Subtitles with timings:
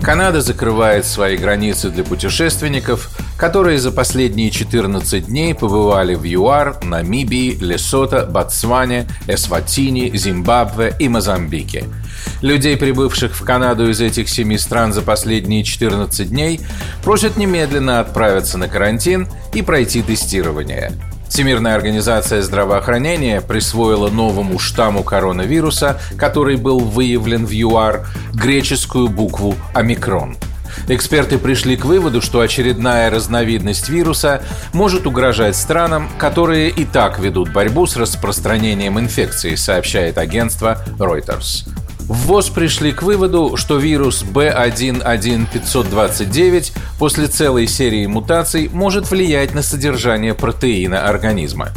[0.00, 7.56] Канада закрывает свои границы для путешественников, которые за последние 14 дней побывали в ЮАР, Намибии,
[7.60, 11.84] Лесото, Ботсване, Эсватине, Зимбабве и Мозамбике.
[12.42, 16.60] Людей, прибывших в Канаду из этих семи стран за последние 14 дней,
[17.02, 20.92] просят немедленно отправиться на карантин и пройти тестирование.
[21.28, 30.36] Всемирная организация здравоохранения присвоила новому штамму коронавируса, который был выявлен в ЮАР, греческую букву «Омикрон».
[30.88, 34.42] Эксперты пришли к выводу, что очередная разновидность вируса
[34.72, 41.68] может угрожать странам, которые и так ведут борьбу с распространением инфекции, сообщает агентство Reuters.
[42.08, 49.60] В ВОЗ пришли к выводу, что вирус B11529 после целой серии мутаций может влиять на
[49.60, 51.68] содержание протеина организма.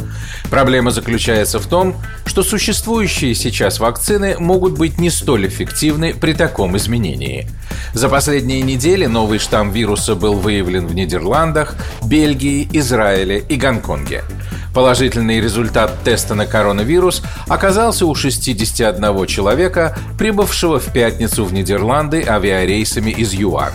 [0.48, 6.78] Проблема заключается в том, что существующие сейчас вакцины могут быть не столь эффективны при таком
[6.78, 7.46] изменении.
[7.92, 14.24] За последние недели новый штамм вируса был выявлен в Нидерландах, Бельгии, Израиле и Гонконге.
[14.74, 23.10] Положительный результат теста на коронавирус оказался у 61 человека, прибывшего в пятницу в Нидерланды авиарейсами
[23.10, 23.72] из ЮАР.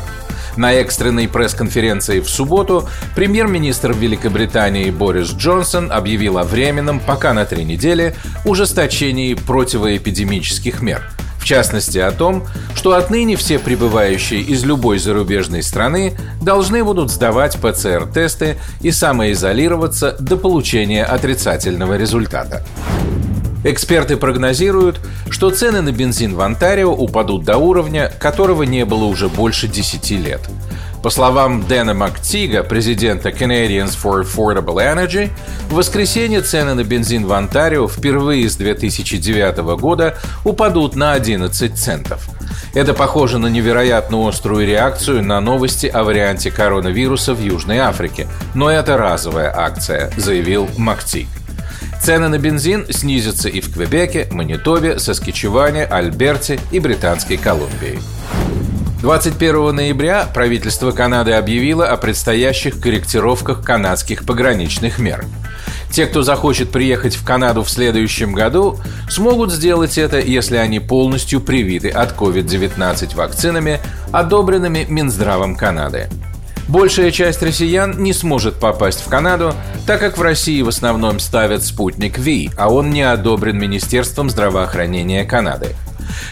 [0.56, 7.64] На экстренной пресс-конференции в субботу премьер-министр Великобритании Борис Джонсон объявил о временном, пока на три
[7.64, 11.08] недели, ужесточении противоэпидемических мер–
[11.48, 12.44] частности о том,
[12.76, 20.38] что отныне все прибывающие из любой зарубежной страны должны будут сдавать ПЦР-тесты и самоизолироваться до
[20.38, 22.64] получения отрицательного результата.
[23.64, 29.30] Эксперты прогнозируют, что цены на бензин в Онтарио упадут до уровня, которого не было уже
[29.30, 30.42] больше 10 лет–
[31.02, 35.30] по словам Дэна Мактига, президента Canadians for Affordable Energy,
[35.69, 42.28] в воскресенье цены на бензин в Онтарио впервые с 2009 года упадут на 11 центов.
[42.74, 48.28] Это похоже на невероятно острую реакцию на новости о варианте коронавируса в Южной Африке.
[48.53, 51.28] Но это разовая акция, заявил Мактиг.
[52.02, 58.00] Цены на бензин снизятся и в Квебеке, Манитобе, Саскичеване, Альберте и Британской Колумбии.
[59.02, 65.25] 21 ноября правительство Канады объявило о предстоящих корректировках канадских пограничных мер.
[65.91, 71.41] Те, кто захочет приехать в Канаду в следующем году, смогут сделать это, если они полностью
[71.41, 73.80] привиты от COVID-19 вакцинами,
[74.12, 76.09] одобренными Минздравом Канады.
[76.68, 79.53] Большая часть россиян не сможет попасть в Канаду,
[79.86, 85.24] так как в России в основном ставят спутник Ви, а он не одобрен Министерством здравоохранения
[85.24, 85.75] Канады–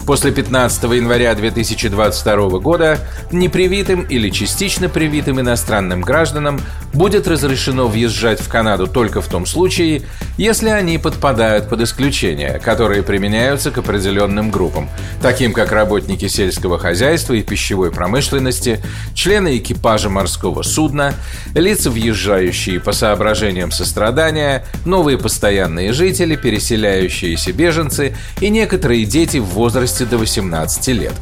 [0.05, 2.99] После 15 января 2022 года
[3.31, 6.59] непривитым или частично привитым иностранным гражданам
[6.93, 10.03] будет разрешено въезжать в Канаду только в том случае,
[10.37, 14.89] если они подпадают под исключения, которые применяются к определенным группам,
[15.21, 18.81] таким как работники сельского хозяйства и пищевой промышленности,
[19.13, 21.13] члены экипажа морского судна,
[21.53, 29.74] лица, въезжающие по соображениям сострадания, новые постоянные жители, переселяющиеся беженцы и некоторые дети в возрасте
[30.05, 31.13] до 18 лет.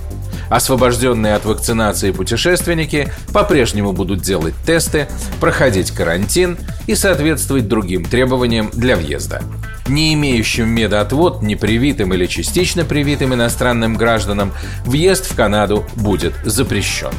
[0.50, 5.08] Освобожденные от вакцинации путешественники по-прежнему будут делать тесты,
[5.40, 9.42] проходить карантин и соответствовать другим требованиям для въезда.
[9.88, 14.54] Не имеющим медотвод, непривитым или частично привитым иностранным гражданам
[14.86, 17.12] въезд в Канаду будет запрещен.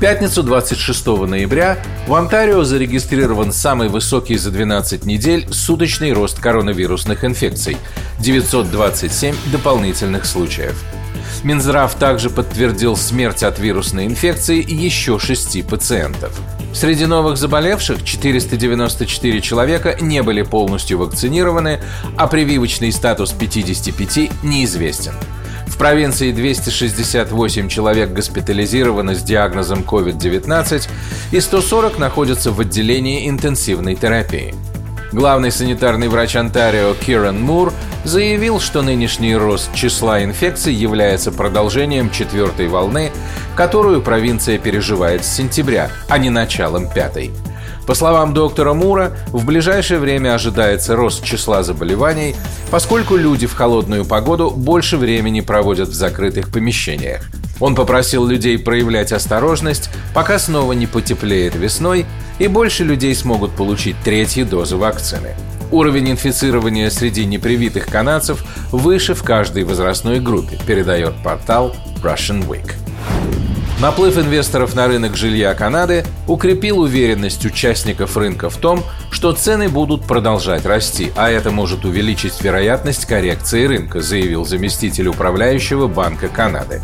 [0.00, 1.76] Пятницу 26 ноября
[2.08, 7.76] в Онтарио зарегистрирован самый высокий за 12 недель суточный рост коронавирусных инфекций–
[8.18, 10.82] 927 дополнительных случаев.
[11.44, 16.32] Минздрав также подтвердил смерть от вирусной инфекции еще шести пациентов.
[16.72, 21.78] Среди новых заболевших 494 человека не были полностью вакцинированы,
[22.16, 25.12] а прививочный статус 55 неизвестен.
[25.70, 30.88] В провинции 268 человек госпитализированы с диагнозом COVID-19
[31.32, 34.54] и 140 находятся в отделении интенсивной терапии.
[35.12, 37.72] Главный санитарный врач Онтарио Киран Мур
[38.04, 43.10] заявил, что нынешний рост числа инфекций является продолжением четвертой волны,
[43.56, 47.30] которую провинция переживает с сентября, а не началом пятой.
[47.90, 52.36] По словам доктора Мура, в ближайшее время ожидается рост числа заболеваний,
[52.70, 57.22] поскольку люди в холодную погоду больше времени проводят в закрытых помещениях.
[57.58, 62.06] Он попросил людей проявлять осторожность, пока снова не потеплеет весной
[62.38, 65.34] и больше людей смогут получить третью дозу вакцины.
[65.72, 72.70] Уровень инфицирования среди непривитых канадцев выше в каждой возрастной группе, передает портал Russian Week.
[73.80, 80.04] Наплыв инвесторов на рынок жилья Канады укрепил уверенность участников рынка в том, что цены будут
[80.04, 86.82] продолжать расти, а это может увеличить вероятность коррекции рынка, заявил заместитель управляющего Банка Канады.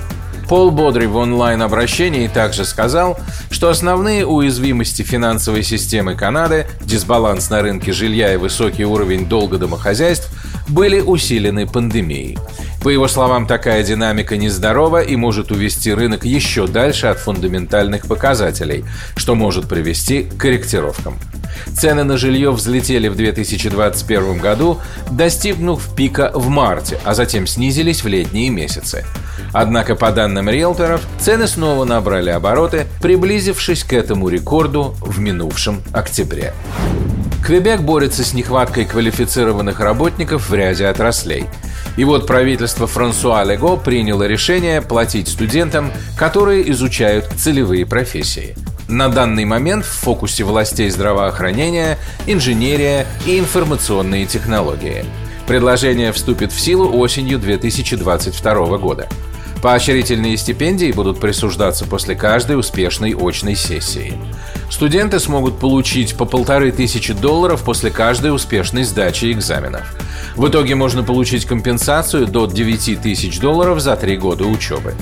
[0.49, 3.19] Пол Бодри в онлайн-обращении также сказал,
[3.51, 10.31] что основные уязвимости финансовой системы Канады, дисбаланс на рынке жилья и высокий уровень долга домохозяйств
[10.67, 12.39] были усилены пандемией.
[12.87, 18.85] По его словам, такая динамика нездорова и может увести рынок еще дальше от фундаментальных показателей,
[19.17, 21.19] что может привести к корректировкам.
[21.77, 24.79] Цены на жилье взлетели в 2021 году,
[25.11, 29.05] достигнув пика в марте, а затем снизились в летние месяцы.
[29.53, 36.55] Однако, по данным риэлторов, цены снова набрали обороты, приблизившись к этому рекорду в минувшем октябре.
[37.45, 41.47] Квебек борется с нехваткой квалифицированных работников в ряде отраслей.
[41.97, 48.55] И вот правительство Франсуа Лего приняло решение платить студентам, которые изучают целевые профессии.
[48.89, 55.05] На данный момент в фокусе властей здравоохранения, инженерия и информационные технологии.
[55.49, 59.09] Предложение вступит в силу осенью 2022 года.
[59.63, 64.15] Поощрительные стипендии будут присуждаться после каждой успешной очной сессии.
[64.71, 69.97] Студенты смогут получить по полторы тысячи долларов после каждой успешной сдачи экзаменов.
[70.37, 74.95] В итоге можно получить компенсацию до 9 тысяч долларов за три года учебы.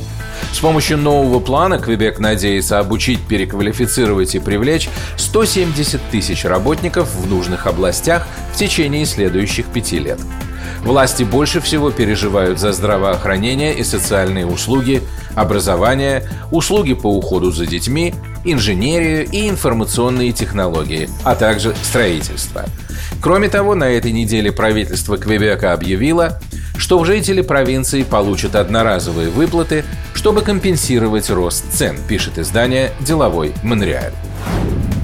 [0.53, 7.67] С помощью нового плана Квебек надеется обучить, переквалифицировать и привлечь 170 тысяч работников в нужных
[7.67, 10.21] областях в течение следующих пяти лет.
[10.85, 15.03] Власти больше всего переживают за здравоохранение и социальные услуги,
[15.35, 18.15] образование, услуги по уходу за детьми,
[18.45, 22.65] инженерию и информационные технологии, а также строительство.
[23.21, 26.41] Кроме того, на этой неделе правительство Квебека объявило,
[26.77, 34.13] что жители провинции получат одноразовые выплаты, чтобы компенсировать рост цен, пишет издание «Деловой Монреаль».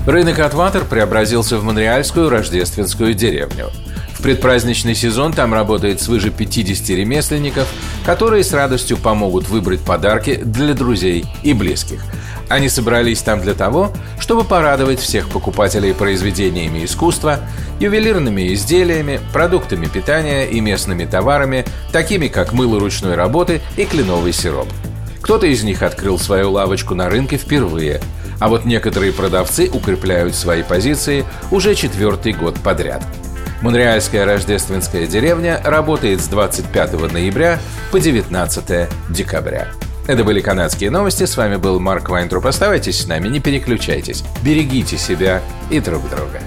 [0.07, 3.71] Рынок Атватер преобразился в монреальскую рождественскую деревню–
[4.21, 7.67] в предпраздничный сезон там работает свыше 50 ремесленников,
[8.05, 12.05] которые с радостью помогут выбрать подарки для друзей и близких.
[12.51, 17.41] Они собрались там для того, чтобы порадовать всех покупателей произведениями искусства,
[17.79, 24.69] ювелирными изделиями, продуктами питания и местными товарами, такими как мыло ручной работы и кленовый сироп.
[25.23, 28.03] Кто-то из них открыл свою лавочку на рынке впервые,
[28.39, 33.03] а вот некоторые продавцы укрепляют свои позиции уже четвертый год подряд–
[33.63, 37.59] Монреальская рождественская деревня работает с 25 ноября
[37.93, 39.69] по 19 декабря.
[40.07, 41.25] Это были канадские новости.
[41.25, 42.47] С вами был Марк Вайнтруп.
[42.47, 44.25] Оставайтесь с нами, не переключайтесь.
[44.43, 46.41] Берегите себя и друг друга.